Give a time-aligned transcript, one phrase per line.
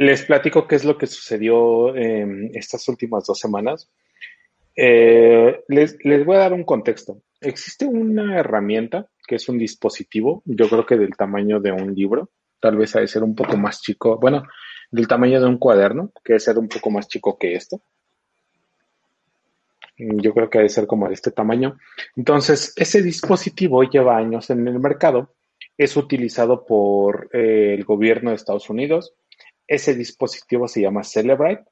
[0.00, 3.90] les platico qué es lo que sucedió en estas últimas dos semanas.
[4.74, 7.20] Eh, les, les voy a dar un contexto.
[7.38, 12.30] Existe una herramienta que es un dispositivo, yo creo que del tamaño de un libro,
[12.60, 14.44] tal vez ha de ser un poco más chico, bueno,
[14.90, 17.82] del tamaño de un cuaderno, que debe ser un poco más chico que esto.
[19.98, 21.76] Mm, Yo creo que ha de ser como de este tamaño.
[22.16, 25.34] Entonces, ese dispositivo lleva años en el mercado,
[25.76, 29.12] es utilizado por eh, el gobierno de Estados Unidos.
[29.70, 31.62] Ese dispositivo se llama Celebrite.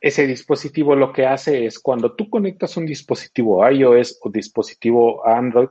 [0.00, 5.68] Ese dispositivo lo que hace es cuando tú conectas un dispositivo iOS o dispositivo Android,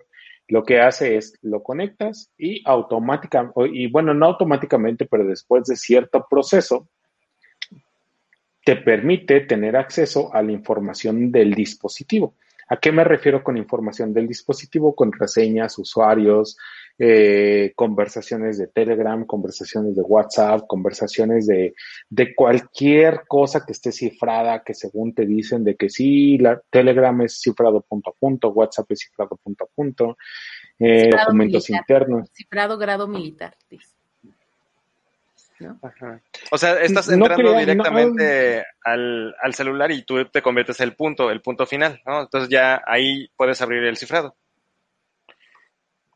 [0.49, 5.77] lo que hace es lo conectas y automáticamente, y bueno, no automáticamente, pero después de
[5.77, 6.89] cierto proceso,
[8.65, 12.33] te permite tener acceso a la información del dispositivo.
[12.67, 14.93] ¿A qué me refiero con información del dispositivo?
[14.93, 16.57] Con reseñas, usuarios,
[16.97, 21.73] eh, conversaciones de Telegram, conversaciones de WhatsApp, conversaciones de,
[22.09, 27.19] de cualquier cosa que esté cifrada, que según te dicen de que sí, la Telegram
[27.21, 30.17] es cifrado punto a punto, WhatsApp es cifrado punto a punto,
[30.79, 31.81] eh, documentos militar.
[31.81, 32.29] internos.
[32.31, 33.55] Cifrado grado militar.
[33.69, 33.89] dice.
[35.57, 35.79] ¿No?
[35.81, 36.19] Ajá.
[36.51, 40.89] O sea, estás No entrando no- directamente al, al celular y tú te conviertes en
[40.89, 42.23] el punto, el punto final, ¿no?
[42.23, 44.35] Entonces ya ahí puedes abrir el cifrado.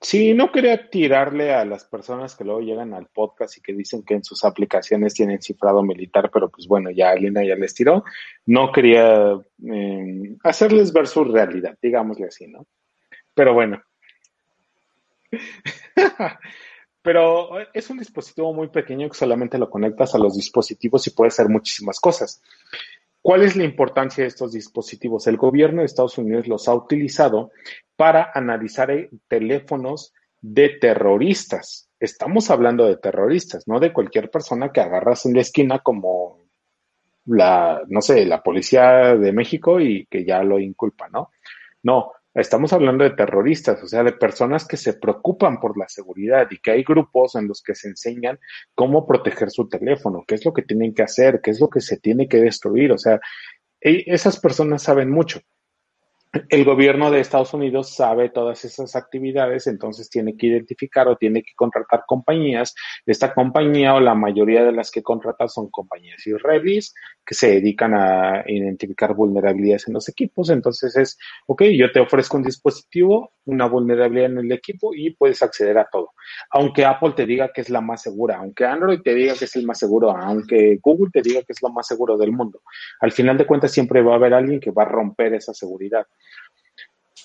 [0.02, 4.04] Sí, no quería tirarle a las personas que luego llegan al podcast y que dicen
[4.04, 8.06] que en sus aplicaciones tienen cifrado militar, pero pues bueno, ya Alina ya les tiró.
[8.46, 9.34] No quería
[9.70, 12.66] eh, hacerles ver su realidad, digámosle así, ¿no?
[13.34, 13.84] Pero bueno.
[17.02, 21.30] Pero es un dispositivo muy pequeño que solamente lo conectas a los dispositivos y puede
[21.30, 22.42] hacer muchísimas cosas.
[23.22, 25.28] ¿Cuál es la importancia de estos dispositivos?
[25.28, 27.52] El gobierno de Estados Unidos los ha utilizado
[27.96, 31.90] para analizar eh, teléfonos de terroristas.
[32.00, 36.40] Estamos hablando de terroristas, no de cualquier persona que agarras en la esquina como
[37.26, 41.32] la, no sé, la policía de México y que ya lo inculpa, ¿no?
[41.84, 46.48] No, estamos hablando de terroristas, o sea, de personas que se preocupan por la seguridad
[46.52, 48.40] y que hay grupos en los que se enseñan
[48.76, 51.82] cómo proteger su teléfono, qué es lo que tienen que hacer, qué es lo que
[51.82, 53.20] se tiene que destruir, o sea,
[53.82, 55.42] e- esas personas saben mucho.
[56.50, 61.42] El gobierno de Estados Unidos sabe todas esas actividades, entonces tiene que identificar o tiene
[61.42, 62.76] que contratar compañías.
[63.08, 66.94] Esta compañía o la mayoría de las que contrata son compañías israelíes
[67.26, 70.52] que se dedican a identificar vulnerabilidades en los equipos.
[70.52, 75.42] Entonces es, ok, yo te ofrezco un dispositivo, una vulnerabilidad en el equipo y puedes
[75.42, 76.12] acceder a todo.
[76.52, 79.56] Aunque Apple te diga que es la más segura, aunque Android te diga que es
[79.56, 82.62] el más seguro, aunque Google te diga que es lo más seguro del mundo.
[83.02, 86.06] Al final de cuentas siempre va a haber alguien que va a romper esa seguridad.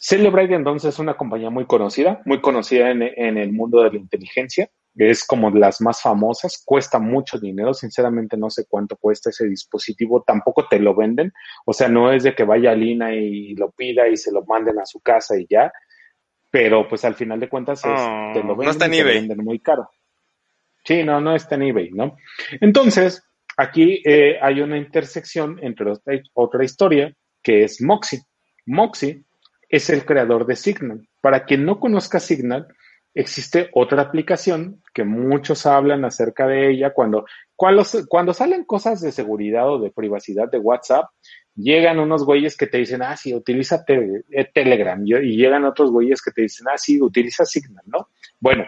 [0.06, 3.96] Celebrite entonces es una compañía muy conocida, muy conocida en, en, el mundo de la
[3.96, 4.68] inteligencia.
[4.94, 9.48] Es como de las más famosas, cuesta mucho dinero, sinceramente no sé cuánto cuesta ese
[9.48, 11.32] dispositivo, tampoco te lo venden,
[11.64, 14.44] o sea, no es de que vaya a Lina y lo pida y se lo
[14.44, 15.72] manden a su casa y ya,
[16.50, 18.98] pero pues al final de cuentas es, Oh, te lo no venden, está en te
[18.98, 19.14] eBay.
[19.14, 19.88] venden muy caro.
[20.84, 22.18] Sí, no, no está en eBay, ¿no?
[22.60, 23.22] Entonces,
[23.56, 27.10] aquí eh, hay una intersección entre otra, otra historia
[27.42, 28.20] que es Moxie.
[28.66, 29.24] Moxie
[29.74, 31.08] es el creador de Signal.
[31.20, 32.68] Para quien no conozca Signal,
[33.12, 37.24] existe otra aplicación que muchos hablan acerca de ella cuando,
[37.56, 41.06] cuando, salen cosas de seguridad o de privacidad de WhatsApp,
[41.56, 46.22] llegan unos güeyes que te dicen, ah, sí, utiliza eh, Telegram, y llegan otros güeyes
[46.22, 48.10] que te dicen, ah, sí, utiliza Signal, ¿no?
[48.38, 48.66] Bueno,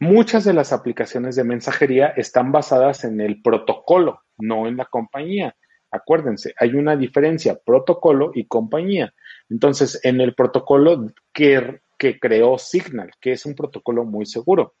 [0.00, 5.54] muchas de las aplicaciones de mensajería están basadas en el protocolo, no en la compañía.
[5.90, 9.14] Acuérdense, hay una diferencia, protocolo y compañía.
[9.50, 11.80] Entonces, en el protocolo que
[12.20, 14.74] creó Signal, que es un protocolo muy seguro.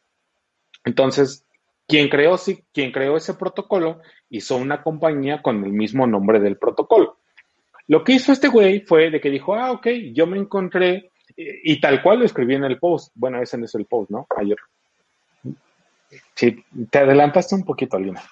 [0.84, 1.44] Entonces,
[1.86, 7.18] quien creó, ese protocolo hizo una compañía con el mismo nombre del protocolo.
[7.86, 11.80] Lo que hizo este güey fue de que dijo, ah, ok, yo me encontré, y
[11.80, 13.12] tal cual lo escribí en el post.
[13.14, 14.26] Bueno, ese no es el post, ¿no?
[14.36, 14.58] Ayer.
[16.34, 18.22] Sí, te adelantaste un poquito, Lina.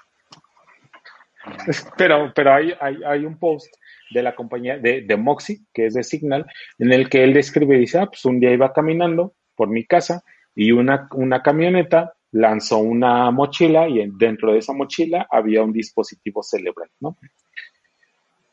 [1.97, 3.73] Pero, pero hay, hay, hay un post
[4.11, 6.47] de la compañía de, de Moxie, que es de Signal,
[6.79, 9.85] en el que él describe y dice, ah, pues un día iba caminando por mi
[9.85, 10.23] casa
[10.55, 15.73] y una, una camioneta lanzó una mochila y en- dentro de esa mochila había un
[15.73, 17.17] dispositivo Celebrate, ¿no?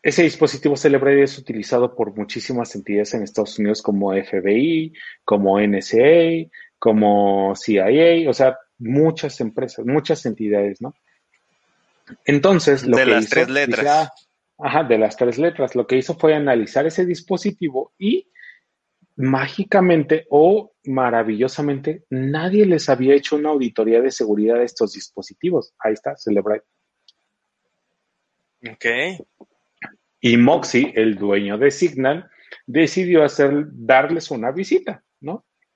[0.01, 6.49] Ese dispositivo Celebrate es utilizado por muchísimas entidades en Estados Unidos como FBI, como NSA,
[6.77, 10.93] como CIA, o sea, muchas empresas, muchas entidades, ¿no?
[12.25, 13.85] Entonces, lo De que las hizo, tres dice, letras.
[13.87, 14.11] ah,
[14.57, 18.29] ajá, de las tres letras, lo que hizo fue analizar ese dispositivo y
[19.15, 25.73] mágicamente o maravillosamente nadie les había hecho una auditoría de seguridad de estos dispositivos.
[25.79, 26.65] Ahí está, Celebrate.
[28.69, 28.85] Ok.
[30.21, 32.29] Y Moxie, el dueño de Signal,
[32.65, 35.03] decidió hacer, darles una visita.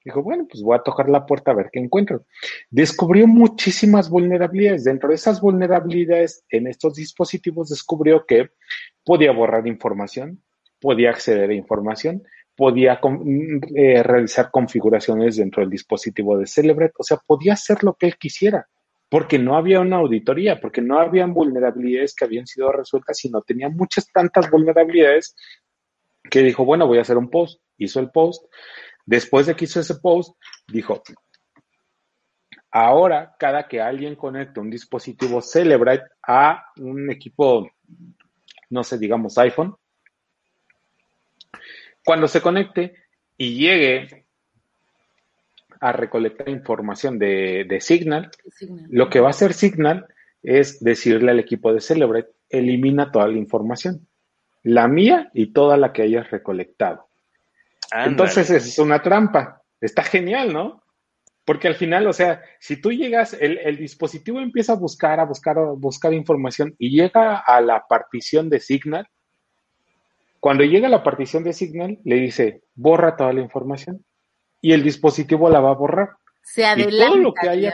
[0.07, 2.23] Dijo, bueno, pues voy a tocar la puerta a ver qué encuentro.
[2.69, 4.85] Descubrió muchísimas vulnerabilidades.
[4.85, 8.51] Dentro de esas vulnerabilidades en estos dispositivos descubrió que
[9.03, 10.41] podía borrar información,
[10.79, 12.23] podía acceder a información,
[12.55, 13.21] podía con-
[13.75, 18.15] eh, realizar configuraciones dentro del dispositivo de Celebrate, o sea, podía hacer lo que él
[18.17, 18.65] quisiera,
[19.09, 23.67] porque no había una auditoría, porque no habían vulnerabilidades que habían sido resueltas, sino tenía
[23.67, 25.35] muchas tantas vulnerabilidades
[26.31, 27.59] que dijo, bueno, voy a hacer un post.
[27.77, 28.45] Hizo el post.
[29.07, 30.37] Después de que hizo ese post,
[30.67, 31.01] dijo,
[32.69, 37.71] ahora cada que alguien conecte un dispositivo Celebrate a un equipo,
[38.69, 39.77] no sé, digamos iPhone,
[42.03, 42.95] cuando se conecte
[43.37, 44.25] y llegue
[45.79, 48.87] a recolectar información de, de Signal, Signal.
[48.89, 50.05] lo que va a hacer Signal
[50.43, 54.05] es decirle al equipo de Celebrate, elimina toda la información,
[54.63, 57.06] la mía y toda la que hayas recolectado.
[57.91, 59.61] Entonces es una trampa.
[59.79, 60.83] Está genial, ¿no?
[61.45, 65.23] Porque al final, o sea, si tú llegas, el, el dispositivo empieza a buscar, a
[65.25, 69.07] buscar, a buscar información y llega a la partición de Signal,
[70.39, 74.03] cuando llega a la partición de Signal, le dice, borra toda la información
[74.61, 76.09] y el dispositivo la va a borrar.
[76.43, 77.07] Se Y adelanta.
[77.07, 77.73] todo lo que haya...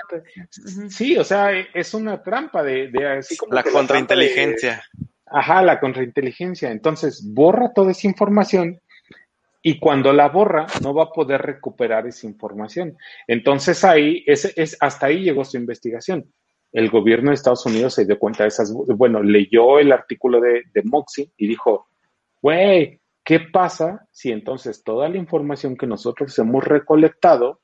[0.89, 2.87] Sí, o sea, es una trampa de...
[2.89, 4.83] de así como La contrainteligencia.
[5.25, 6.71] Ajá, la contrainteligencia.
[6.71, 8.79] Entonces, borra toda esa información
[9.65, 12.97] y cuando la borra, no va a poder recuperar esa información.
[13.27, 16.31] Entonces, ahí, ese, es, hasta ahí llegó su investigación.
[16.73, 20.63] El gobierno de Estados Unidos se dio cuenta de esas, bueno, leyó el artículo de,
[20.73, 21.87] de Moxie y dijo,
[22.41, 27.61] güey, ¿qué pasa si entonces toda la información que nosotros hemos recolectado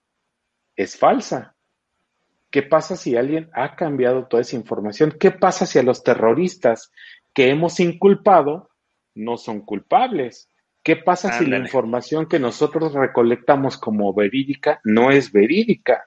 [0.78, 1.58] es falsa?
[2.50, 5.18] ¿Qué pasa si alguien ha cambiado toda esa información?
[5.20, 6.94] ¿Qué pasa si a los terroristas
[7.34, 8.70] que hemos inculpado
[9.16, 10.49] no son culpables?
[10.90, 16.04] ¿Qué pasa si la información que nosotros recolectamos como verídica no es verídica?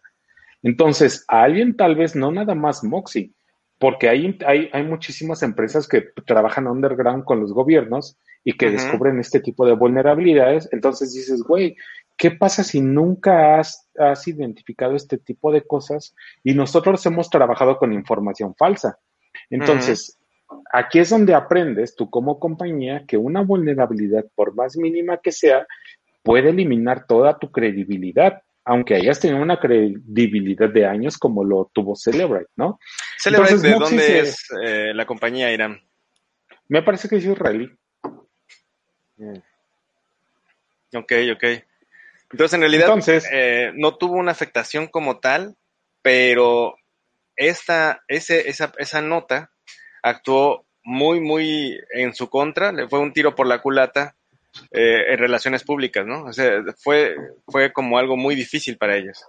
[0.61, 3.31] Entonces, a alguien tal vez no nada más Moxie,
[3.79, 9.20] porque hay, hay, hay muchísimas empresas que trabajan underground con los gobiernos y que descubren
[9.20, 10.69] este tipo de vulnerabilidades.
[10.73, 11.76] Entonces dices, güey,
[12.17, 16.12] ¿qué pasa si nunca has, has identificado este tipo de cosas
[16.43, 18.98] y nosotros hemos trabajado con información falsa?
[19.48, 20.19] Entonces,
[20.72, 25.66] aquí es donde aprendes tú como compañía que una vulnerabilidad, por más mínima que sea,
[26.22, 31.96] puede eliminar toda tu credibilidad, aunque hayas tenido una credibilidad de años como lo tuvo
[31.96, 32.78] Celebrate, ¿no?
[33.18, 35.80] Celebrate, Entonces, ¿de Moxie dónde se- es eh, la compañía Irán?
[36.68, 37.70] Me parece que es israelí.
[40.94, 41.44] Ok, ok.
[42.32, 45.56] Entonces, en realidad, Entonces- eh, no tuvo una afectación como tal,
[46.02, 46.76] pero
[47.36, 49.50] esta, ese, esa, esa nota
[50.02, 54.16] actuó muy, muy en su contra, le fue un tiro por la culata
[54.70, 56.24] eh, en relaciones públicas, ¿no?
[56.24, 57.14] O sea, fue,
[57.46, 59.24] fue como algo muy difícil para ellos.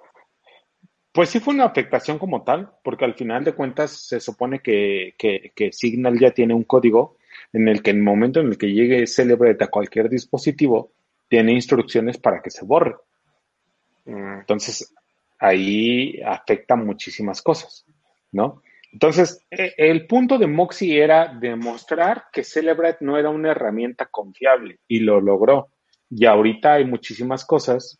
[1.12, 5.14] Pues sí fue una afectación como tal, porque al final de cuentas se supone que,
[5.18, 7.18] que, que Signal ya tiene un código
[7.54, 10.92] en el que en el momento en el que llegue Celebrate a cualquier dispositivo,
[11.30, 12.96] tiene instrucciones para que se borre.
[14.06, 14.94] Mm, Entonces,
[15.40, 17.86] ahí afecta muchísimas cosas,
[18.32, 18.64] ¿no?
[18.94, 24.80] Entonces, e- el punto de Moxie era demostrar que Celebrate no era una herramienta confiable
[24.88, 25.70] y lo logró.
[26.10, 28.00] Y ahorita hay muchísimas cosas,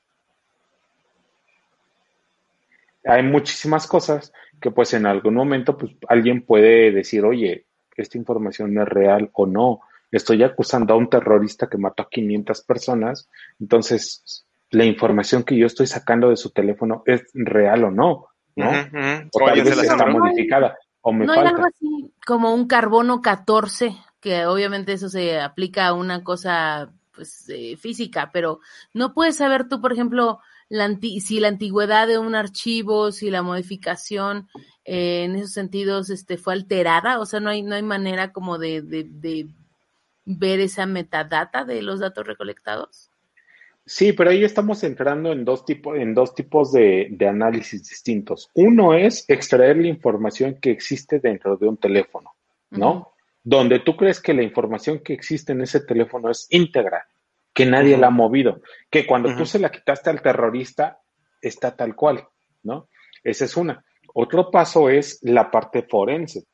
[3.06, 4.32] hay muchísimas cosas
[4.62, 7.66] que pues en algún momento pues alguien puede decir, oye,
[7.98, 9.82] esta información no es real o no.
[10.12, 15.66] Estoy acusando a un terrorista que mató a 500 personas, entonces la información que yo
[15.66, 18.70] estoy sacando de su teléfono es real o no, ¿no?
[18.70, 19.30] Ujú, ujú.
[19.34, 21.68] O tal vez está modificada o me ¿No hay algo falta.
[21.68, 23.96] así como un carbono 14?
[24.20, 28.60] Que obviamente eso se aplica a una cosa pues eh, física, pero
[28.94, 33.30] no puedes saber tú, por ejemplo, la anti- si la antigüedad de un archivo, si
[33.30, 34.48] la modificación
[34.86, 38.58] eh, en esos sentidos este, fue alterada, o sea, no hay, no hay manera como
[38.58, 39.48] de, de, de
[40.26, 43.12] ver esa metadata de los datos recolectados.
[43.86, 48.50] Sí, pero ahí estamos entrando en dos tipos, en dos tipos de, de análisis distintos.
[48.54, 52.34] Uno es extraer la información que existe dentro de un teléfono,
[52.70, 53.14] ¿no?
[53.44, 57.06] Donde tú crees que la información que existe en ese teléfono es íntegra,
[57.54, 61.02] que nadie la ha movido, que cuando tú se la quitaste al terrorista
[61.42, 62.26] está tal cual,
[62.64, 62.88] ¿no?
[63.22, 63.84] Esa es una.
[64.14, 66.46] Otro paso es la parte forense.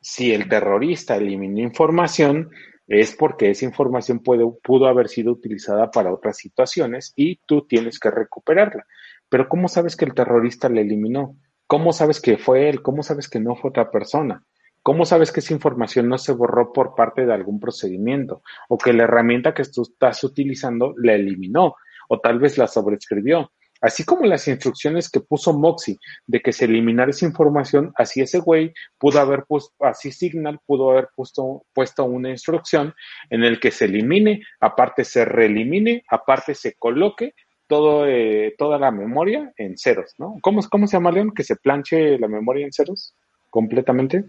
[0.00, 2.50] Si el terrorista eliminó información,
[2.88, 8.00] es porque esa información puede, pudo haber sido utilizada para otras situaciones y tú tienes
[8.00, 8.86] que recuperarla.
[9.28, 11.36] Pero ¿cómo sabes que el terrorista la eliminó?
[11.66, 12.80] ¿Cómo sabes que fue él?
[12.80, 14.42] ¿Cómo sabes que no fue otra persona?
[14.82, 18.42] ¿Cómo sabes que esa información no se borró por parte de algún procedimiento?
[18.70, 21.74] O que la herramienta que tú estás utilizando la eliminó
[22.08, 23.52] o tal vez la sobrescribió.
[23.80, 28.40] Así como las instrucciones que puso Moxie de que se eliminara esa información, así ese
[28.40, 32.94] güey pudo haber puesto, así Signal pudo haber puesto, puesto una instrucción
[33.30, 37.34] en el que se elimine, aparte se reelimine, aparte se coloque
[37.68, 40.36] todo, eh, toda la memoria en ceros, ¿no?
[40.40, 41.32] ¿Cómo, ¿Cómo se llama, León?
[41.32, 43.14] Que se planche la memoria en ceros
[43.50, 44.24] completamente.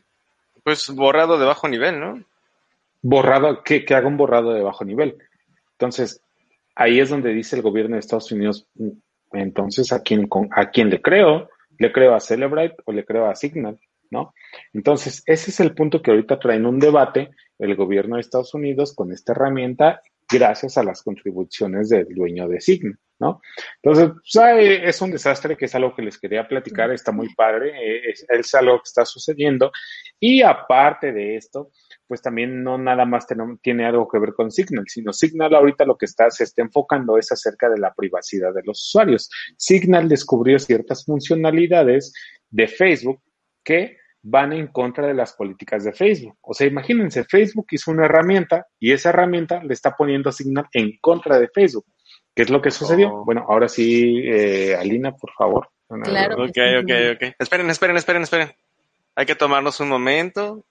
[0.63, 2.23] Pues borrado de bajo nivel, ¿no?
[3.01, 5.17] Borrado, que, que haga un borrado de bajo nivel.
[5.71, 6.21] Entonces,
[6.75, 8.89] ahí es donde dice el gobierno de Estados Unidos, "Mm,
[9.33, 11.49] entonces, ¿a quién, ¿a quién le creo?
[11.77, 13.79] ¿Le creo a Celebrite o le creo a Signal?
[14.11, 14.33] ¿No?
[14.73, 18.95] Entonces, ese es el punto que ahorita traen un debate el gobierno de Estados Unidos
[18.95, 23.41] con esta herramienta gracias a las contribuciones del dueño de Signal, ¿no?
[23.81, 27.71] Entonces, pues, es un desastre que es algo que les quería platicar, está muy padre,
[27.81, 29.71] eh, es algo que está sucediendo
[30.19, 31.71] y aparte de esto,
[32.09, 33.27] pues también no nada más
[33.61, 37.19] tiene algo que ver con Signal, sino Signal ahorita lo que está, se está enfocando
[37.19, 39.29] es acerca de la privacidad de los usuarios.
[39.57, 42.11] Signal descubrió ciertas funcionalidades
[42.49, 43.21] de Facebook
[43.63, 46.35] que van en contra de las políticas de Facebook.
[46.41, 50.97] O sea, imagínense, Facebook hizo una herramienta y esa herramienta le está poniendo Signal en
[50.99, 51.85] contra de Facebook.
[52.33, 53.13] ¿Qué es lo que sucedió?
[53.13, 53.23] Oh.
[53.23, 55.69] Bueno, ahora sí, eh, Alina, por favor.
[56.03, 56.43] Claro.
[56.43, 57.35] Ok, ok, ok.
[57.37, 58.51] Esperen, esperen, esperen, esperen.
[59.15, 60.65] Hay que tomarnos un momento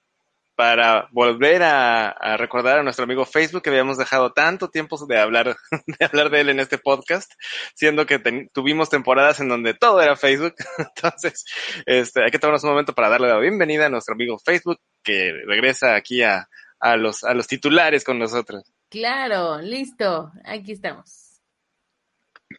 [0.58, 5.16] para volver a, a recordar a nuestro amigo Facebook que habíamos dejado tanto tiempo de
[5.16, 7.30] hablar, de hablar de él en este podcast,
[7.76, 10.54] siendo que ten- tuvimos temporadas en donde todo era Facebook.
[10.96, 11.44] Entonces,
[11.86, 15.32] este, hay que tomarnos un momento para darle la bienvenida a nuestro amigo Facebook que
[15.46, 16.48] regresa aquí a,
[16.80, 18.64] a los, a los titulares con nosotros.
[18.88, 21.40] Claro, listo, aquí estamos.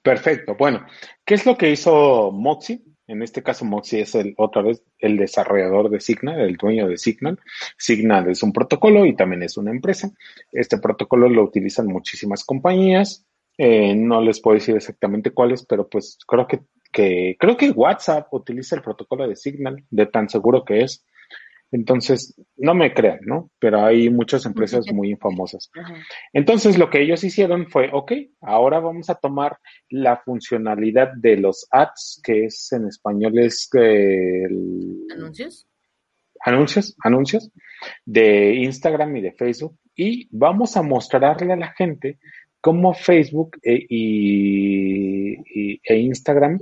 [0.01, 0.55] Perfecto.
[0.55, 0.87] Bueno,
[1.25, 2.81] ¿qué es lo que hizo Moxie?
[3.09, 6.95] En este caso, Moxie es el, otra vez el desarrollador de Signal, el dueño de
[6.95, 7.39] Signal.
[7.75, 10.11] Signal es un protocolo y también es una empresa.
[10.51, 13.25] Este protocolo lo utilizan muchísimas compañías.
[13.57, 16.59] Eh, no les puedo decir exactamente cuáles, pero pues creo que,
[16.91, 21.03] que, creo que WhatsApp utiliza el protocolo de Signal, de tan seguro que es.
[21.71, 23.51] Entonces, no me crean, ¿no?
[23.59, 25.69] Pero hay muchas empresas muy famosas.
[25.79, 25.95] Ajá.
[26.33, 28.11] Entonces lo que ellos hicieron fue, ok,
[28.41, 29.57] ahora vamos a tomar
[29.89, 35.67] la funcionalidad de los ads, que es en español es el- ¿Anuncios?
[36.45, 37.51] anuncios, anuncios
[38.05, 42.17] de Instagram y de Facebook, y vamos a mostrarle a la gente
[42.61, 45.33] cómo Facebook e, y,
[45.73, 46.59] y- e Instagram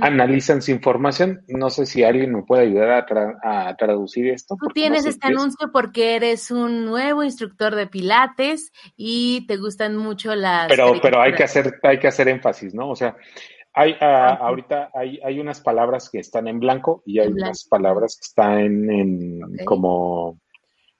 [0.00, 1.42] analizan su información.
[1.48, 4.56] No sé si alguien me puede ayudar a, tra- a traducir esto.
[4.58, 5.36] Tú no tienes sé este es.
[5.36, 11.20] anuncio porque eres un nuevo instructor de pilates y te gustan mucho las pero pero
[11.20, 13.16] hay que hacer hay que hacer énfasis no o sea
[13.72, 17.48] hay ah, ahorita hay, hay unas palabras que están en blanco y hay blanco.
[17.48, 20.38] unas palabras que están en, en como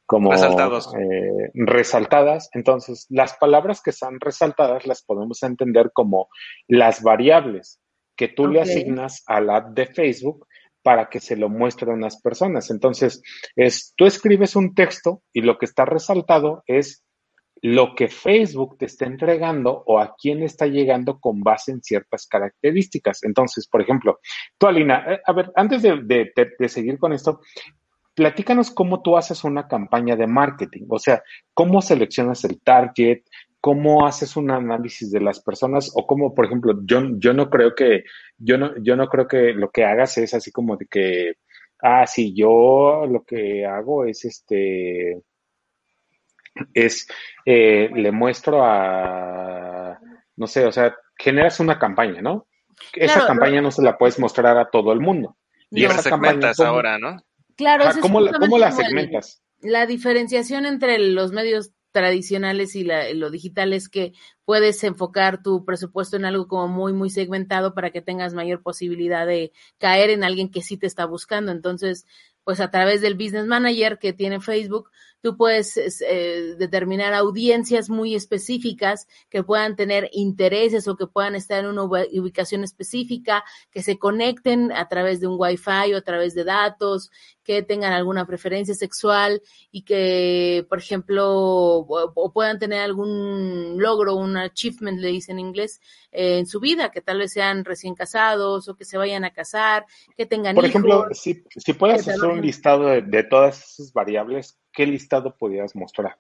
[0.06, 0.94] como Resaltados.
[0.98, 6.28] eh, resaltadas entonces las palabras que están resaltadas las podemos entender como
[6.68, 7.80] las variables
[8.16, 10.46] que tú le asignas a la ad de Facebook
[10.82, 13.20] para que se lo muestre a unas personas entonces
[13.56, 17.02] es tú escribes un texto y lo que está resaltado es
[17.62, 22.26] lo que Facebook te está entregando o a quién está llegando con base en ciertas
[22.26, 23.25] características.
[23.25, 24.20] Entonces, por ejemplo,
[24.58, 27.40] tú, Alina, eh, a ver, antes de, de- de- de seguir con esto,
[28.16, 31.23] platícanos cómo tú haces una campaña de marketing, o sea,
[31.54, 33.20] cómo seleccionas el target,
[33.61, 37.75] cómo haces un análisis de las personas o cómo, por ejemplo, yo, yo no creo
[37.75, 38.04] que,
[38.38, 41.35] yo no, yo no creo que lo que hagas es así como de que,
[41.82, 45.20] ah, sí, yo lo que hago es este,
[46.73, 47.06] es,
[47.44, 49.99] eh, le muestro a,
[50.37, 52.46] no sé, o sea, generas una campaña, ¿no?
[52.94, 55.37] Esa Claro, campaña no se la puedes mostrar a todo el mundo.
[55.70, 55.88] Y No.
[55.90, 56.68] esa campaña, segmentas ¿cómo?
[56.70, 57.16] ahora, ¿no?
[57.56, 59.42] Claro, Ajá, ¿cómo, la, ¿Cómo la segmentas?
[59.60, 64.12] la diferenciación entre los medios tradicionales y la- lo digital es que
[64.44, 69.26] puedes enfocar tu presupuesto en algo como muy, muy segmentado para que tengas mayor posibilidad
[69.26, 71.52] de caer en alguien que sí te está buscando.
[71.52, 72.04] Entonces,
[72.44, 74.90] pues a través del Business Manager que tiene Facebook,
[75.26, 81.35] tú puedes es, eh, determinar audiencias muy específicas que puedan tener intereses o que puedan
[81.35, 83.42] estar en una ubi- ubicación específica,
[83.73, 87.11] que se conecten a través de un Wi-Fi o a través de datos,
[87.42, 89.42] que tengan alguna preferencia sexual
[89.73, 95.47] y que, por ejemplo, o, o puedan tener algún logro, un achievement, le dicen en
[95.47, 95.80] inglés,
[96.12, 99.33] eh, en su vida, que tal vez sean recién casados o que se vayan a
[99.33, 100.71] casar, que tengan Por hijos.
[100.71, 105.75] ejemplo, si, si puedes hacer un listado de, de todas esas variables, ¿qué listado podrías
[105.75, 106.16] mostrar?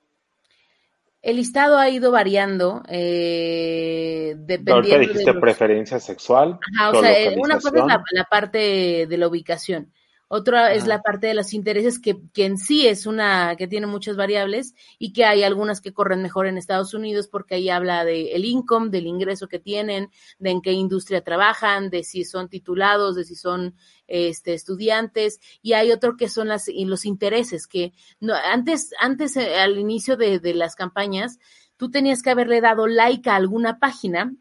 [1.22, 7.00] El listado ha ido variando eh, Ahorita dependiendo de dijiste los- preferencia sexual, Ajá, o
[7.00, 9.92] sea, eh, una cosa es la parte de la ubicación,
[10.28, 13.86] otra es la parte de los intereses que, que en sí es una que tiene
[13.86, 18.04] muchas variables y que hay algunas que corren mejor en Estados Unidos porque ahí habla
[18.04, 22.48] de el income, del ingreso que tienen, de en qué industria trabajan, de si son
[22.48, 23.76] titulados, de si son
[24.08, 25.38] este estudiantes.
[25.62, 29.78] Y hay otro que son las y los intereses que no antes antes eh, al
[29.78, 31.38] inicio de, de las campañas
[31.76, 34.34] tú tenías que haberle dado like a alguna página.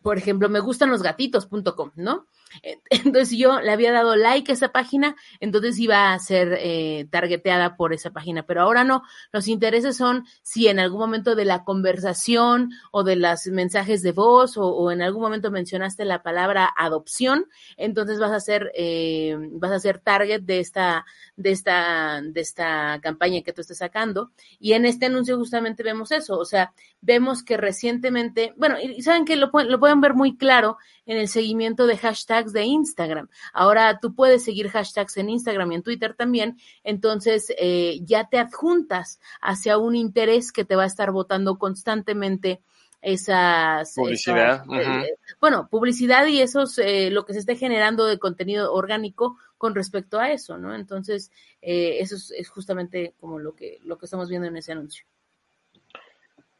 [0.00, 2.26] Por ejemplo, me gustan los gatitos.com, ¿no?
[2.90, 7.76] Entonces yo le había dado like a esa página, entonces iba a ser eh, targeteada
[7.76, 9.02] por esa página, pero ahora no.
[9.32, 14.12] Los intereses son si en algún momento de la conversación o de los mensajes de
[14.12, 19.72] voz o, en algún momento mencionaste la palabra adopción, entonces vas a ser eh, vas
[19.72, 21.04] a ser target de esta
[21.36, 26.12] de esta de esta campaña que tú estés sacando y en este anuncio justamente vemos
[26.12, 30.36] eso, o sea, vemos que recientemente, bueno, y saben que lo, lo pueden ver muy
[30.36, 31.96] claro en el seguimiento de
[32.42, 33.28] hashtags de Instagram.
[33.52, 38.38] Ahora tú puedes seguir hashtags en Instagram y en Twitter también, entonces eh, ya te
[38.38, 42.60] adjuntas hacia un interés que te va a estar votando constantemente
[43.00, 48.20] esas Publicidad, esas, eh, bueno, publicidad y esos eh, lo que se esté generando de
[48.20, 50.72] contenido orgánico con respecto a eso, ¿no?
[50.72, 54.70] Entonces, eh, eso es, es justamente como lo que lo que estamos viendo en ese
[54.70, 55.04] anuncio.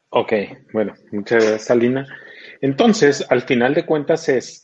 [0.09, 0.33] Ok,
[0.73, 2.05] bueno, muchas gracias, Alina.
[2.59, 4.62] Entonces, al final de cuentas es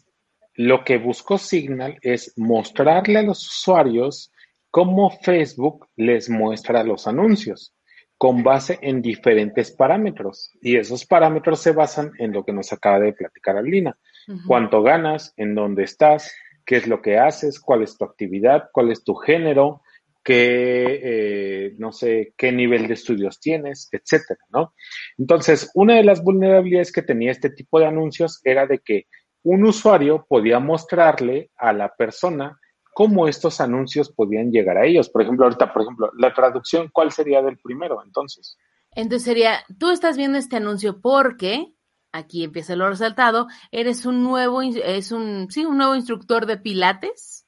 [0.60, 4.34] lo que buscó Signal es mostrarle a los usuarios
[4.69, 7.74] cómo Facebook les muestra los anuncios
[8.17, 10.52] con base en diferentes parámetros.
[10.62, 13.98] Y esos parámetros se basan en lo que nos acaba de platicar Alina.
[14.45, 18.91] Cuánto ganas, en dónde estás, qué es lo que haces, cuál es tu actividad, cuál
[18.91, 19.82] es tu género,
[20.22, 24.74] qué, eh, no sé, qué nivel de estudios tienes, etcétera, ¿no?
[25.17, 29.08] Entonces, una de las vulnerabilidades que tenía este tipo de anuncios era de que
[29.50, 32.60] un usuario podía mostrarle a la persona
[32.94, 35.10] cómo estos anuncios podían llegar a ellos.
[35.10, 38.58] Por ejemplo, ahorita, por ejemplo, la traducción, ¿cuál sería del primero entonces?
[38.92, 41.74] Entonces sería, tú estás viendo este anuncio porque,
[42.12, 47.48] aquí empieza lo resaltado, eres un nuevo, es un, sí, un nuevo instructor de pilates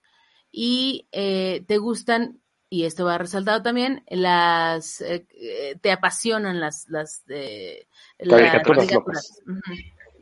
[0.52, 6.86] y eh, te gustan, y esto va resaltado también, las, eh, eh, te apasionan las,
[6.88, 7.86] las, eh,
[8.18, 9.44] las Caricaturas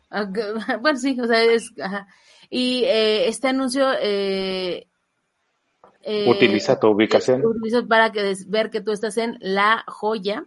[0.81, 2.07] Bueno, sí, o sea, es, ajá.
[2.49, 4.87] Y eh, este anuncio, eh,
[6.03, 7.45] eh, Utiliza tu ubicación.
[7.45, 10.45] utilizo para que des- ver que tú estás en La Joya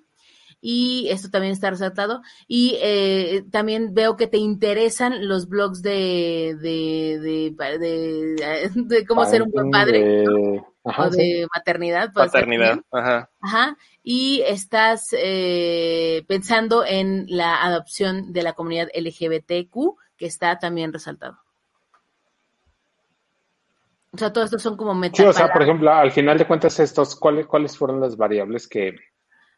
[0.61, 6.57] y esto también está resaltado y eh, también veo que te interesan los blogs de
[6.61, 10.13] de de, de, de cómo ser un buen padre
[10.85, 11.47] Ajá, o de sí.
[11.55, 12.81] maternidad Paternidad.
[12.81, 12.85] también.
[12.91, 13.31] Ajá.
[13.41, 20.93] Ajá, y estás eh, pensando en la adopción de la comunidad LGBTQ que está también
[20.93, 21.39] resaltado.
[24.15, 26.79] O sea, todo esto son como Sí, o sea, por ejemplo, al final de cuentas,
[26.81, 28.95] estos, ¿cuáles, cuáles fueron las variables que,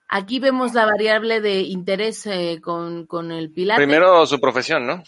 [0.08, 3.84] Aquí vemos la variable de interés eh, con, con el pilates.
[3.84, 5.02] Primero su profesión, ¿no?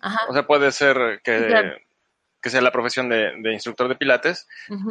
[0.00, 0.20] Ajá.
[0.28, 1.76] O sea, puede ser que, Sí, claro.
[2.40, 4.46] Que sea la profesión de, de instructor de pilates,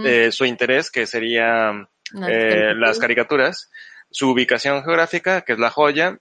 [0.06, 1.72] eh, su interés, que sería
[2.14, 3.72] las eh, caricaturas, las caricaturas,
[4.10, 6.18] su ubicación geográfica, que es la joya,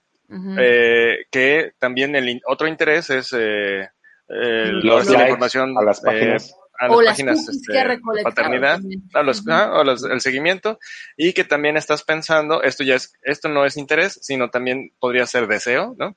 [0.59, 3.81] eh, que también el in- otro interés es eh,
[4.29, 6.53] eh, Los la información a las eh, páginas.
[6.79, 7.79] a O las las páginas cookies este, que
[8.23, 8.79] paternidad,
[9.13, 10.77] a los- ah, o los- el seguimiento
[11.15, 15.25] y que también estás pensando esto ya es esto no es interés sino también podría
[15.25, 16.15] ser deseo no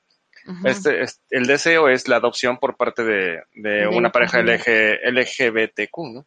[0.65, 4.39] Este es- el deseo es la adopción por parte de, de una pareja.
[4.41, 6.25] LG, LGBTQ no.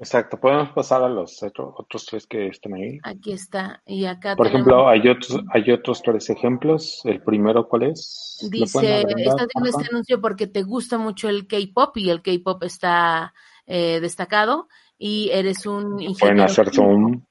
[0.00, 3.00] Exacto, podemos pasar a los otro- otros tres que están ahí.
[3.02, 3.82] Aquí está.
[3.84, 7.00] Y acá Por tenemos- ejemplo, hay otros, hay otros tres ejemplos.
[7.04, 8.38] El primero, ¿cuál es?
[8.44, 12.22] ¿Lo Dice, pueden estás viendo este anuncio porque te gusta mucho el K-pop y el
[12.22, 13.34] K-pop está
[13.66, 16.44] eh, destacado y eres un Pueden ingeniero.
[16.44, 17.22] hacer zoom.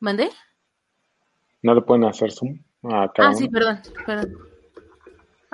[0.00, 0.30] ¿Mandé?
[1.62, 3.34] ¿No le pueden hacer zoom Ah, uno?
[3.34, 4.34] sí, perdón, perdón.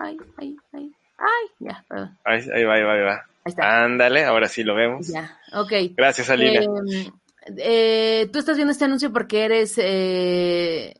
[0.02, 2.18] Ay, ay, ay, ay, ya, perdón.
[2.24, 3.14] Ahí, ahí va, ahí va, ahí va.
[3.44, 3.84] Ahí está.
[3.84, 5.08] Ándale, ahora sí lo vemos.
[5.08, 5.72] Ya, ok.
[5.94, 6.62] Gracias, Alina.
[6.62, 7.12] Eh,
[7.58, 10.94] eh, tú estás viendo este anuncio porque eres eh,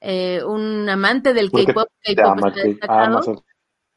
[0.00, 1.88] eh, un amante del K-pop.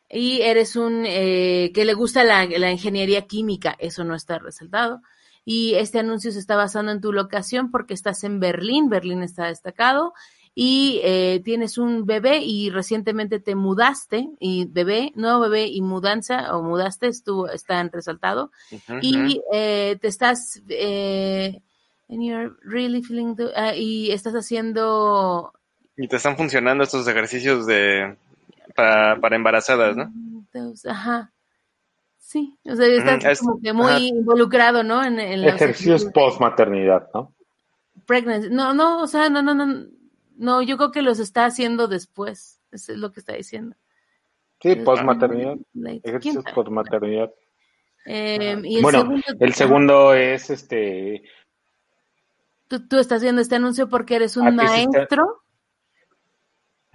[0.10, 5.02] Y eres un eh, que le gusta la, la ingeniería química, eso no está resaltado.
[5.46, 9.48] Y este anuncio se está basando en tu locación porque estás en Berlín, Berlín está
[9.48, 10.14] destacado,
[10.56, 16.56] y eh, tienes un bebé y recientemente te mudaste, y bebé, nuevo bebé y mudanza,
[16.56, 18.52] o mudaste, estuvo, están resaltado,
[19.02, 21.60] y eh, te estás, eh,
[22.10, 25.54] and you're really feeling, the- ah, y estás haciendo
[25.98, 28.16] Y te están funcionando estos ejercicios de
[28.76, 30.12] para, para embarazadas, ¿no?
[30.52, 31.32] Those- ajá.
[32.20, 34.00] Sí, o sea, estás es- como que muy ajá.
[34.00, 35.04] involucrado, ¿no?
[35.04, 37.32] En, en Ejercicios ejercicios post-maternidad, ¿no?
[38.06, 38.50] pregnancy.
[38.50, 39.86] No, no, o sea, no, no, no.
[40.36, 42.60] No, yo creo que los está haciendo después.
[42.72, 43.76] Eso es lo que está diciendo.
[44.62, 45.58] Sí, post-maternidad.
[45.74, 47.32] Like, Ejercicios post-maternidad.
[48.06, 51.24] Eh, y el Bueno, segundo, el segundo es este.
[52.68, 55.43] tú, tú estás viendo este anuncio porque eres un maestro.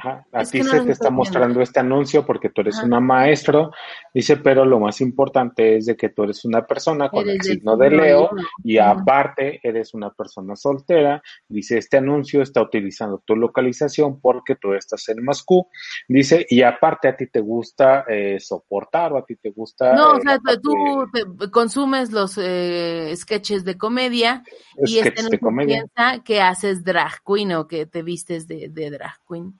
[0.00, 3.72] Ajá, a ti no se te está mostrando este anuncio porque tú eres una maestro,
[4.14, 7.46] dice, pero lo más importante es de que tú eres una persona con el Eres
[7.48, 8.30] signo de Leo
[8.62, 11.20] y aparte eres una persona soltera.
[11.48, 15.66] Dice, este anuncio está utilizando tu localización porque tú estás en Moscú.
[16.06, 19.94] Dice, y aparte a ti te gusta eh, soportar o a ti te gusta...
[19.96, 24.44] No, eh, o sea, la parte tú te- consumes los eh, sketches de comedia
[24.76, 25.84] y este de anuncio comedia.
[25.92, 29.58] piensa que haces drag queen o que te vistes de, de drag queen.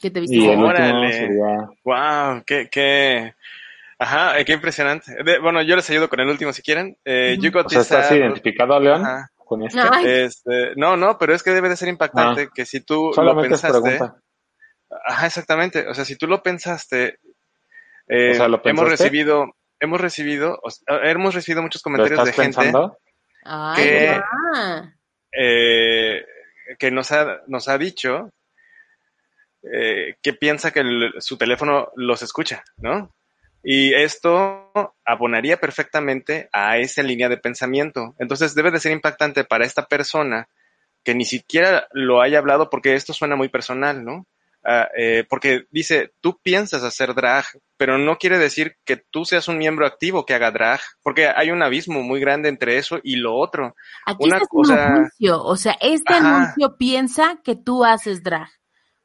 [0.00, 1.12] Que te Y el último Órale.
[1.12, 1.68] sería...
[1.84, 3.34] Wow, qué, qué,
[3.98, 5.14] ajá, eh, qué impresionante.
[5.22, 6.96] De- bueno, yo les ayudo con el último si quieren.
[7.04, 7.42] Eh, Ujú.
[7.46, 9.30] you got O sea, this, ¿estás uh, identificado, León, Ajá.
[9.36, 9.78] con este?
[9.80, 13.12] Ay, Este, no, no, pero es que debe de ser impactante que si tú lo
[13.12, 14.20] Solamente es pensaste, pregunta.
[15.06, 17.18] ajá, exactamente, o sea, si tú lo pensaste,
[18.08, 22.24] eh, O sea, ¿lo hemos recibido, hemos recibido, o sea, hemos recibido muchos ¿Lo comentarios
[22.24, 22.96] de gente pensando?
[23.44, 24.20] Ay, que-
[24.54, 24.92] ah.
[25.32, 26.24] eh,
[26.78, 28.30] que nos ha, nos ha dicho
[29.62, 33.14] eh, que piensa que el- su teléfono los escucha, ¿no?
[33.62, 34.72] Y esto
[35.04, 38.14] abonaría perfectamente a esa línea de pensamiento.
[38.18, 40.48] Entonces debe de ser impactante para esta persona
[41.04, 44.26] que ni siquiera lo haya hablado porque esto suena muy personal, ¿no?
[44.62, 47.46] Ah, eh, porque dice, tú piensas hacer drag,
[47.78, 51.50] pero no quiere decir que tú seas un miembro activo que haga drag, porque hay
[51.50, 53.74] un abismo muy grande entre eso y lo otro.
[54.04, 55.42] Aquí una está cosa- un juicio.
[55.42, 56.36] O sea, este Ajá.
[56.36, 58.48] anuncio piensa que tú haces drag.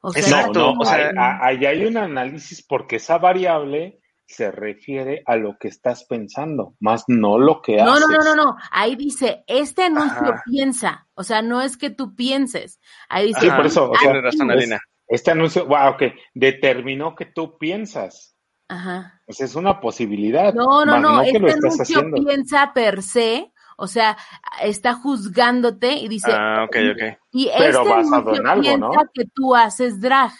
[0.06, 4.52] O sea, Exacto, No, no, o sea- ahí hay un análisis porque esa variable se
[4.52, 8.06] refiere a lo que estás pensando, más no lo que no, haces.
[8.08, 8.56] no, no, no, no.
[8.70, 10.42] Ahí dice, este anuncio Ajá.
[10.44, 11.08] piensa.
[11.14, 12.80] O sea, no es que tú pienses.
[13.08, 14.78] Ahí dice, Sí, por eso, o sea, Tienes razón, Alina.
[15.08, 16.02] Este anuncio, wow, ok,
[16.34, 18.36] determinó que tú piensas.
[18.68, 19.20] Ajá.
[19.28, 20.54] Sea, es una posibilidad.
[20.54, 22.16] No, no, no, este anuncio haciendo.
[22.24, 24.16] piensa per se, o sea,
[24.62, 27.18] está juzgándote y dice, Ah, ok, ok.
[27.32, 28.92] y Pero este basado en algo, piensa ¿no?
[29.12, 30.32] que tú haces drag.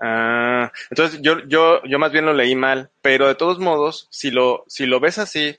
[0.00, 4.30] Ah, entonces yo, yo, yo más bien lo leí mal, pero de todos modos, si
[4.30, 5.56] lo, si lo ves así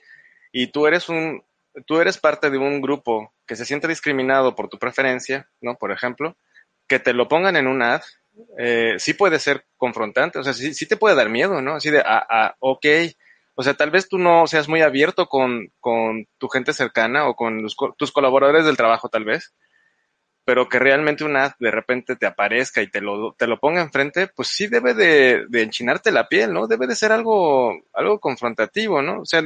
[0.52, 1.42] y tú eres un,
[1.86, 5.76] tú eres parte de un grupo que se siente discriminado por tu preferencia, ¿no?
[5.76, 6.36] Por ejemplo,
[6.86, 8.02] que te lo pongan en un ad,
[8.58, 11.76] eh, sí puede ser confrontante, o sea, sí, sí te puede dar miedo, ¿no?
[11.76, 12.86] Así de, ah, ah, ok,
[13.54, 17.36] o sea, tal vez tú no seas muy abierto con, con tu gente cercana o
[17.36, 19.54] con tus colaboradores del trabajo, tal vez,
[20.44, 23.80] pero que realmente un ad de repente te aparezca y te lo, te lo ponga
[23.80, 26.66] enfrente, pues sí debe de, de enchinarte la piel, ¿no?
[26.66, 29.20] Debe de ser algo, algo confrontativo, ¿no?
[29.20, 29.42] O sea,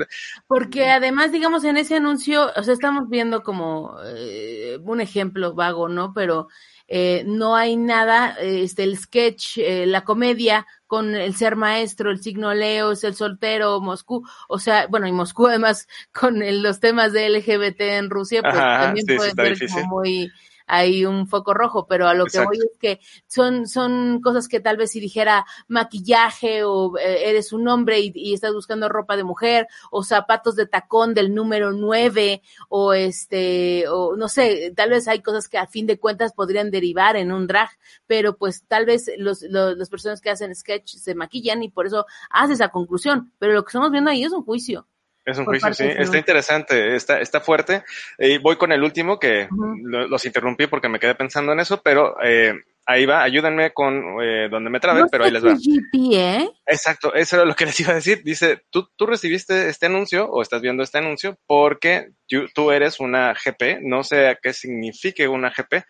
[0.48, 5.88] Porque además, digamos, en ese anuncio, o sea, estamos viendo como eh, un ejemplo vago,
[5.88, 6.12] ¿no?
[6.12, 6.48] Pero
[6.88, 12.22] eh, no hay nada, este, el sketch, eh, la comedia con el ser maestro, el
[12.22, 17.12] signo Leo, el soltero, Moscú, o sea, bueno, y Moscú además con el- los temas
[17.12, 20.32] de LGBT en Rusia, pues Ajá, también sí, puede ser como muy
[20.68, 24.60] hay un foco rojo, pero a lo que voy es que son, son cosas que
[24.60, 29.16] tal vez si dijera maquillaje o eh, eres un hombre y, y estás buscando ropa
[29.16, 34.90] de mujer o zapatos de tacón del número 9 o este, o no sé, tal
[34.90, 37.70] vez hay cosas que a fin de cuentas podrían derivar en un drag,
[38.06, 41.86] pero pues tal vez los, los, las personas que hacen sketch se maquillan y por
[41.86, 44.86] eso hace esa conclusión, pero lo que estamos viendo ahí es un juicio.
[45.30, 45.84] Es un juicio, sí.
[45.84, 47.82] de Está interesante, está, está fuerte.
[48.18, 49.48] Y voy con el último, que
[49.82, 52.54] lo- los interrumpí porque me quedé pensando en eso, pero eh,
[52.86, 55.52] ahí va, ayúdenme con eh, donde me trabe, No pero ahí les va.
[55.54, 56.50] GP, ¿eh?
[56.66, 58.22] Exacto, eso era lo que les iba a decir.
[58.24, 62.98] Dice, tú, tú recibiste este anuncio o estás viendo este anuncio porque tú, tú eres
[63.00, 65.84] una GP, no sé a qué signifique una GP,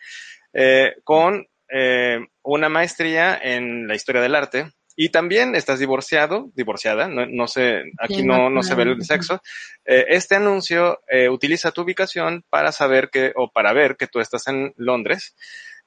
[0.54, 7.06] eh, con eh, una maestría en la historia del arte y también estás divorciado, divorciada,
[7.06, 9.40] no, no sé, aquí no, no se ve el sexo.
[9.84, 14.18] Eh, este anuncio eh, utiliza tu ubicación para saber que, o para ver que tú
[14.18, 15.36] estás en Londres.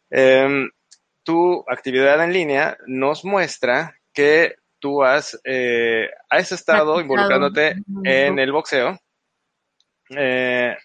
[0.10, 0.72] Em,
[1.24, 7.02] tu actividad en línea nos muestra que tú has, eh, has estado Practicado.
[7.02, 8.98] involucrándote en el boxeo.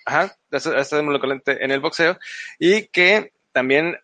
[0.05, 2.19] Ajá, has estado involucrándote en el boxeo
[2.59, 3.97] y que también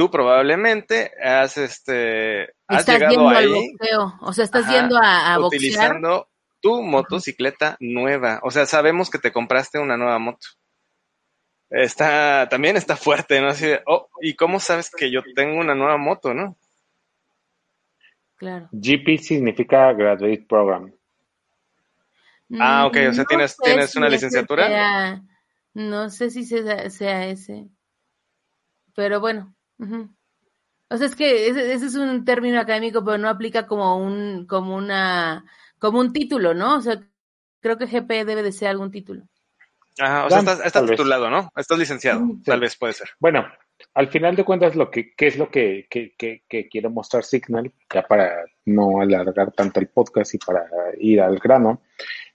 [0.00, 4.14] tú probablemente has, este, has Estás llegado yendo al ahí boxeo.
[4.22, 5.58] O sea, estás Ajá, yendo a, a boxear.
[5.60, 6.28] utilizando
[6.62, 8.40] tu motocicleta nueva.
[8.42, 10.46] O sea, sabemos que te compraste una nueva moto.
[11.68, 13.48] Está, también está fuerte, ¿no?
[13.48, 16.56] Así de, oh, ¿y cómo sabes que yo tengo una nueva moto, no?
[18.36, 18.70] Claro.
[18.72, 20.90] GP significa Graduate Program.
[22.58, 24.66] Ah, ok, o sea, Mm, ¿tienes- sé tienes si una licenciatura?
[24.66, 25.22] sea-
[25.74, 27.66] no sé si sea, sea ese.
[28.94, 29.54] Pero bueno.
[30.88, 34.46] O sea, es que ese, ese es un término académico, pero no aplica como un,
[34.46, 35.44] como una,
[35.78, 36.76] como un título, ¿no?
[36.76, 37.00] O sea,
[37.60, 39.24] creo que GP debe de ser algún título.
[39.98, 41.50] Ajá, o sea, estás, titulado, ¿no?
[41.56, 42.42] Estás licenciado, Sí.
[42.44, 43.10] tal vez puede ser.
[43.18, 43.46] Bueno,
[43.94, 47.22] al final de cuentas, lo que, ¿qué es lo que, que, que, que quiere mostrar
[47.22, 47.72] Signal?
[47.92, 50.64] Ya para no alargar tanto el podcast y para
[50.98, 51.82] ir al grano,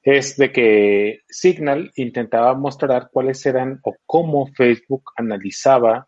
[0.03, 6.08] es de que Signal intentaba mostrar cuáles eran o cómo Facebook analizaba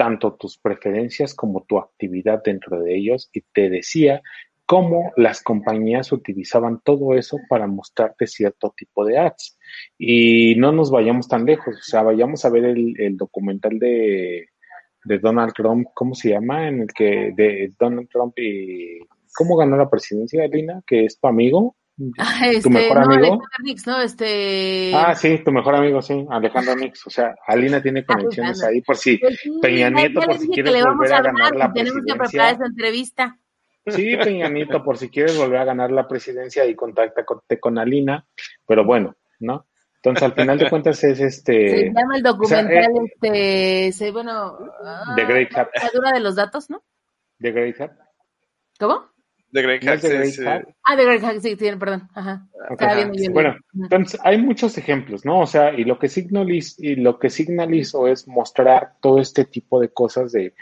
[0.00, 4.22] tanto tus preferencias como tu actividad dentro de ellos y te decía
[4.64, 9.58] cómo las compañías utilizaban todo eso para mostrarte cierto tipo de ads.
[9.98, 14.48] Y no nos vayamos tan lejos, o sea, vayamos a ver el, documental de,
[15.04, 16.66] de Donald Trump, ¿cómo se llama?
[16.66, 19.00] En el que de Donald Trump y
[19.34, 21.76] cómo ganó la presidencia, Lina, que es tu amigo,
[22.42, 23.42] Este, tu mejor no, amigo.
[23.62, 24.00] Nix, ¿no?
[24.00, 24.92] Este.
[24.94, 27.06] Ah, sí, tu mejor amigo, sí, Alejandro Nix.
[27.06, 28.68] O sea, Alina tiene conexiones Alejandro.
[28.68, 31.56] ahí por si Pues sí, Peña Nieto, por si quieres que volver a hablar ganar
[31.56, 32.16] la tenemos que presidencia.
[32.16, 33.38] preparar esa entrevista.
[33.86, 37.78] Sí, Peña Nieto, por si quieres volver a ganar la presidencia y contacta con, con
[37.78, 38.26] Alina,
[38.66, 39.66] pero bueno, ¿no?
[39.96, 43.92] Entonces, al final de cuentas es Se este llama el o sea, documental, eh, este,
[43.92, 45.70] se, bueno, ah, The Great Hack.
[45.82, 46.82] la dura de los datos, ¿no?
[47.38, 47.92] de Great Hack.
[48.78, 49.10] ¿Cómo?
[49.52, 50.44] Sí.
[50.84, 52.46] Ah, The Great Hack, sí, tiene, perdón, ajá.
[52.70, 53.32] Estaba viendo yo.
[53.32, 55.40] Bueno, entonces hay muchos ejemplos, ¿no?
[55.40, 59.44] O sea, y lo que Signal y lo que Signal hizo es mostrar todo este
[59.44, 60.54] tipo de cosas de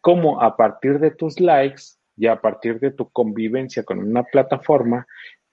[0.00, 1.82] cómo a partir de tus likes
[2.16, 5.06] y a partir de tu convivencia con una plataforma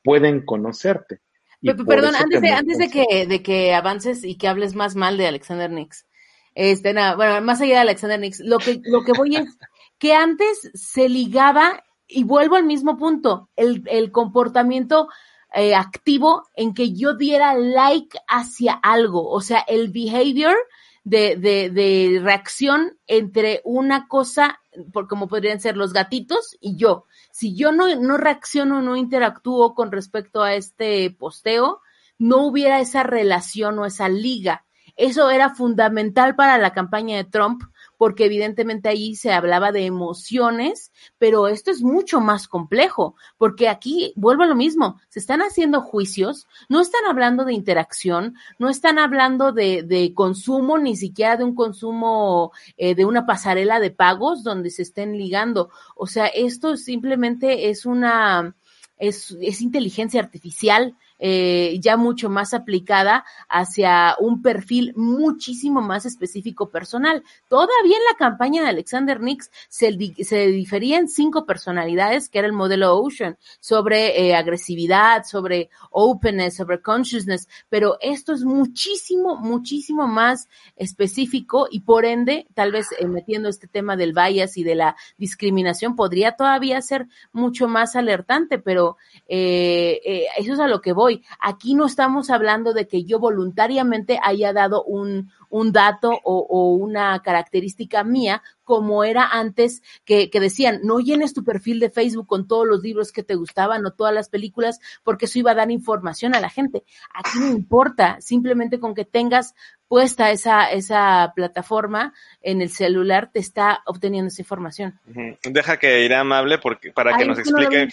[0.04, 1.22] pueden conocerte.
[1.62, 4.96] Y Perdón, antes te de, antes de que, de que avances y que hables más
[4.96, 6.08] mal de Alexander Nix,
[6.56, 9.58] este, nada, bueno, más allá de Alexander Nix, lo que, lo que voy es
[10.00, 15.08] que antes se ligaba, y vuelvo al mismo punto, el, el comportamiento
[15.54, 20.56] eh, activo en que yo diera like hacia algo, o sea, el behavior
[21.04, 24.62] de, de, de reacción entre una cosa,
[24.94, 27.06] por, como podrían ser los gatitos y yo.
[27.32, 31.82] Si yo no, no reacciono, no interactúo con respecto a este posteo,
[32.18, 34.66] no hubiera esa relación o esa liga.
[34.96, 37.64] Eso era fundamental para la campaña de Trump,
[38.02, 44.12] porque evidentemente ahí se hablaba de emociones, pero esto es mucho más complejo, porque aquí
[44.16, 48.98] vuelvo a lo mismo, se están haciendo juicios, no están hablando de interacción, no están
[48.98, 54.42] hablando de, de consumo, ni siquiera de un consumo eh, de una pasarela de pagos
[54.42, 55.70] donde se estén ligando.
[55.96, 58.56] O sea, esto simplemente es una,
[58.98, 66.72] es, es inteligencia artificial eh, ya mucho más aplicada hacia un perfil muchísimo más específico
[66.72, 67.24] personal.
[67.48, 72.54] Todavía en la campaña de Alexander Nix se, se diferían cinco personalidades, que era el
[72.54, 80.50] modelo Ocean, sobre eh, agresividad, sobre openness, sobre consciousness, pero esto es muchísimo, muchísimo más
[80.76, 84.96] específico y por ende, tal vez eh, metiendo este tema del bias y de la
[85.20, 91.11] discriminación, podría todavía ser mucho más alertante, pero eh, eso es a lo que voy.
[91.40, 96.74] Aquí no estamos hablando de que yo voluntariamente haya dado un, un dato o, o
[96.76, 102.28] una característica mía, como era antes, que, que decían, no llenes tu perfil de Facebook
[102.28, 105.56] con todos los libros que te gustaban o todas las películas, porque eso iba a
[105.56, 106.84] dar información a la gente.
[107.14, 109.54] Aquí no importa, simplemente con que tengas
[109.90, 114.98] puesta esa, esa plataforma en el celular, te está obteniendo esa información.
[115.44, 117.90] Deja que irá amable porque, para que Ay, nos que explique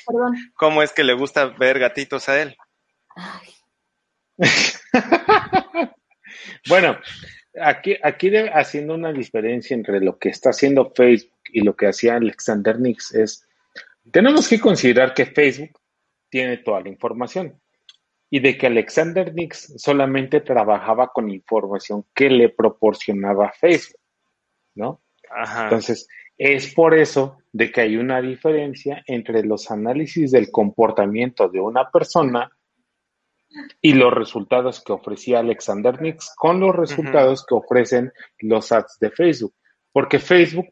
[0.54, 2.57] cómo es que le gusta ver gatitos a él.
[3.20, 3.48] Ay,
[6.68, 6.96] bueno,
[7.61, 11.88] aquí, aquí de- haciendo una diferencia entre lo que está haciendo Facebook y lo que
[11.88, 13.44] hacía Alexander Nix es,
[14.12, 15.81] tenemos que considerar que Facebook
[16.28, 17.61] tiene toda la información
[18.31, 24.00] y de que Alexander Nix solamente trabajaba con información que le proporcionaba Facebook,
[24.76, 25.00] ¿no?
[25.31, 25.64] Ajá.
[25.64, 31.59] Entonces, es por eso de que hay una diferencia entre los análisis del comportamiento de
[31.61, 32.52] una persona
[33.80, 39.11] y los resultados que ofrecía Alexander Nix con los resultados que ofrecen los ads de
[39.11, 39.54] Facebook.
[39.92, 40.66] Porque Facebook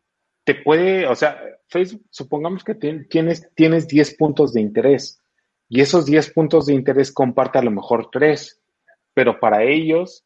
[0.45, 5.21] te puede, o sea, Facebook, supongamos que tien- tienes, tienes 10 puntos de interés
[5.69, 8.61] y esos 10 puntos de interés comparte a lo mejor 3,
[9.15, 10.25] pero para ellos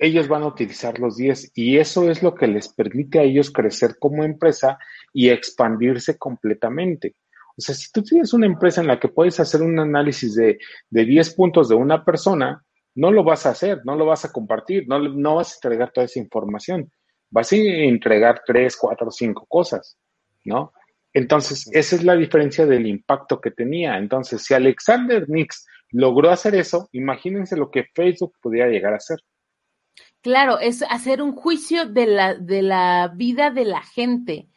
[0.00, 3.50] ellos van a utilizar los 10 y eso es lo que les permite a ellos
[3.50, 4.78] crecer como empresa
[5.12, 7.16] y expandirse completamente.
[7.58, 10.58] O sea, si tú tienes una empresa en la que puedes hacer un análisis de,
[10.90, 14.32] de 10 puntos de una persona, no lo vas a hacer, no lo vas a
[14.32, 16.90] compartir, no, no vas a entregar toda esa información.
[17.30, 19.98] Vas a entregar 3, 4, 5 cosas,
[20.44, 20.72] ¿no?
[21.12, 23.98] Entonces, esa es la diferencia del impacto que tenía.
[23.98, 29.18] Entonces, si Alexander Nix logró hacer eso, imagínense lo que Facebook pudiera llegar a hacer.
[30.20, 34.48] Claro, es hacer un juicio de la, de la vida de la gente.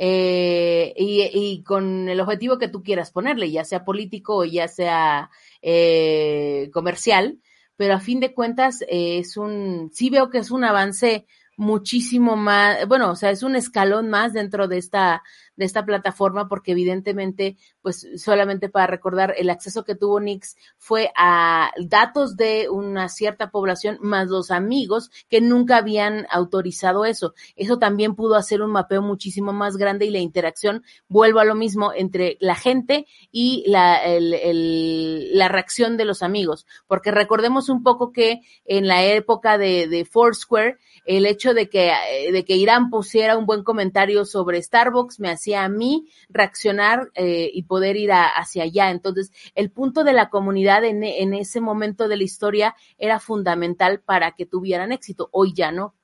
[0.00, 4.68] Eh, y, y con el objetivo que tú quieras ponerle, ya sea político o ya
[4.68, 5.30] sea
[5.60, 7.40] eh, comercial,
[7.76, 12.36] pero a fin de cuentas eh, es un, sí veo que es un avance muchísimo
[12.36, 15.24] más, bueno, o sea, es un escalón más dentro de esta,
[15.58, 21.10] de esta plataforma, porque evidentemente, pues solamente para recordar, el acceso que tuvo Nix fue
[21.16, 27.34] a datos de una cierta población más los amigos que nunca habían autorizado eso.
[27.56, 31.56] Eso también pudo hacer un mapeo muchísimo más grande y la interacción, vuelvo a lo
[31.56, 36.66] mismo, entre la gente y la, la reacción de los amigos.
[36.86, 41.92] Porque recordemos un poco que en la época de, de Foursquare, el hecho de que,
[42.32, 47.50] de que Irán pusiera un buen comentario sobre Starbucks me hacía a mí reaccionar eh,
[47.52, 48.90] y poder ir a, hacia allá.
[48.90, 54.00] Entonces, el punto de la comunidad en, en, ese momento de la historia era fundamental
[54.00, 55.28] para que tuvieran éxito.
[55.32, 55.94] Hoy ya no.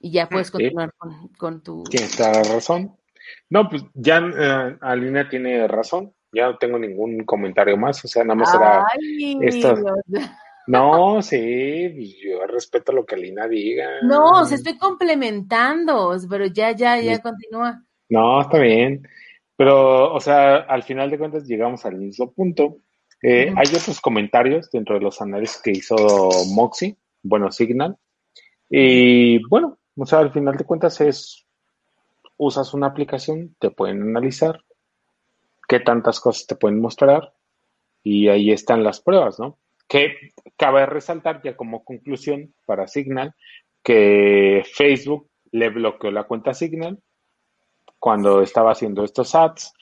[0.00, 0.96] Y ya puedes continuar sí.
[0.98, 1.84] con, con, tu...
[1.84, 2.94] Tienes toda la razón.
[3.48, 6.12] No, pues ya uh, Alina tiene razón.
[6.32, 8.04] Ya no tengo ningún comentario más.
[8.04, 8.84] O sea, nada más era
[9.40, 9.76] esto.
[10.66, 14.00] No, sí, yo respeto lo que Alina diga.
[14.02, 17.22] No, se estoy complementando, pero ya, ya, ya sí.
[17.22, 17.82] continúa.
[18.08, 19.06] No, está bien.
[19.56, 22.78] Pero, o sea, al final de cuentas llegamos al mismo punto.
[23.22, 23.58] Eh, uh -huh.
[23.58, 25.96] Hay otros comentarios dentro de los análisis que hizo
[26.54, 27.96] Moxie, bueno, Signal.
[28.70, 31.46] Y bueno, o sea, al final de cuentas es,
[32.36, 34.60] usas una aplicación, te pueden analizar
[35.68, 37.32] qué tantas cosas te pueden mostrar
[38.02, 39.58] y ahí están las pruebas, ¿no?
[39.88, 40.14] Que
[40.56, 43.34] cabe resaltar ya como conclusión para Signal
[43.82, 46.98] que Facebook le bloqueó la cuenta Signal
[47.98, 49.72] cuando estaba haciendo estos ads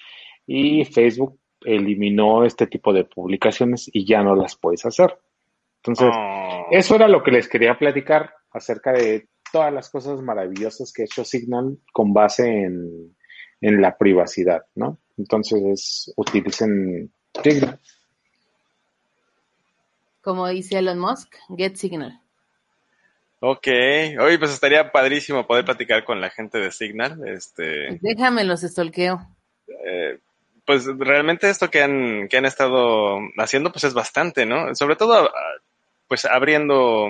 [0.46, 5.16] y Facebook eliminó este tipo de publicaciones y ya no las puedes hacer.
[5.78, 6.66] Entonces, oh.
[6.70, 11.04] eso era lo que les quería platicar acerca de todas las cosas maravillosas que ha
[11.04, 13.16] hecho Signal con base en,
[13.60, 14.98] en la privacidad, ¿no?
[15.16, 17.12] Entonces, utilicen
[17.42, 17.80] Signal.
[20.22, 22.20] Como dice Elon Musk, get Signal.
[23.40, 23.66] Ok,
[24.20, 27.26] hoy pues estaría padrísimo poder platicar con la gente de Signal.
[27.26, 29.20] Este, Déjame los estolqueo.
[29.84, 30.18] Eh,
[30.64, 34.74] pues realmente esto que han, que han estado haciendo pues es bastante, ¿no?
[34.76, 35.28] Sobre todo
[36.06, 37.08] pues abriendo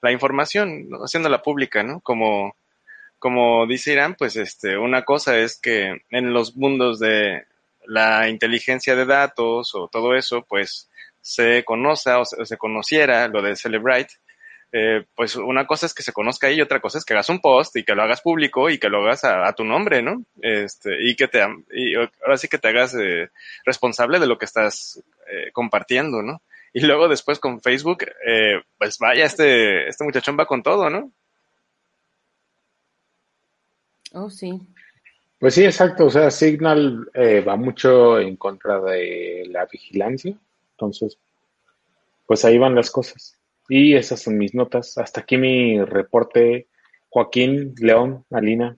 [0.00, 0.98] la información, ¿no?
[0.98, 2.00] haciéndola pública, ¿no?
[2.00, 2.54] Como,
[3.18, 7.46] como dice Irán, pues este, una cosa es que en los mundos de
[7.84, 10.88] la inteligencia de datos o todo eso, pues
[11.28, 14.14] se conozca o se, o se conociera lo de Celebrite,
[14.72, 17.28] eh, pues una cosa es que se conozca ahí y otra cosa es que hagas
[17.28, 20.00] un post y que lo hagas público y que lo hagas a, a tu nombre,
[20.02, 20.24] ¿no?
[20.40, 23.28] Este, y que te, y ahora sí que te hagas eh,
[23.66, 26.40] responsable de lo que estás eh, compartiendo, ¿no?
[26.72, 31.12] Y luego después con Facebook, eh, pues vaya, este, este muchachón va con todo, ¿no?
[34.12, 34.58] Oh, sí.
[35.38, 36.06] Pues sí, exacto.
[36.06, 40.34] O sea, Signal eh, va mucho en contra de la vigilancia.
[40.78, 41.18] Entonces,
[42.26, 43.36] pues ahí van las cosas.
[43.68, 44.96] Y esas son mis notas.
[44.96, 46.68] Hasta aquí mi reporte.
[47.08, 48.76] Joaquín, León, Alina.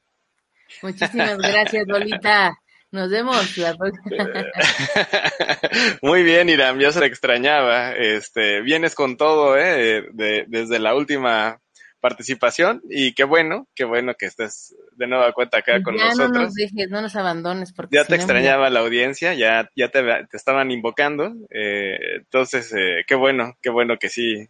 [0.83, 2.57] Muchísimas gracias, Lolita.
[2.91, 4.27] Nos vemos la próxima.
[6.03, 7.93] Muy bien, Iram, ya se le extrañaba.
[7.93, 10.09] Este, vienes con todo, ¿eh?
[10.13, 11.61] De, desde la última
[12.01, 16.33] participación y qué bueno, qué bueno que estés de nueva cuenta acá con ya nosotros.
[16.33, 17.73] no nos dejes, no nos abandones.
[17.73, 21.97] Porque ya si te no, extrañaba la audiencia, ya, ya te, te estaban invocando, eh,
[22.17, 24.49] entonces eh, qué bueno, qué bueno que sí,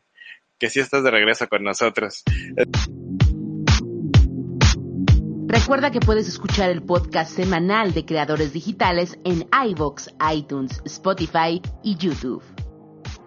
[0.59, 2.22] que sí estás de regreso con nosotros.
[5.46, 11.96] Recuerda que puedes escuchar el podcast semanal de creadores digitales en iVoox, iTunes, Spotify y
[11.96, 12.42] YouTube.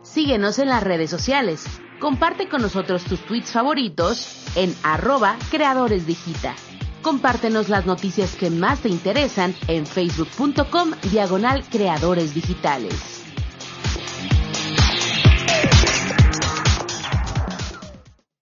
[0.03, 1.65] Síguenos en las redes sociales.
[2.03, 4.27] Comparte con nosotros tus tweets favoritos
[4.57, 6.53] en arroba creadoresdigita.
[7.01, 13.22] Compártenos las noticias que más te interesan en facebook.com diagonal creadores digitales.